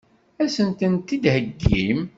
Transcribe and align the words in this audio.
Ad 0.41 0.49
sen-tent-id-theggim? 0.55 2.01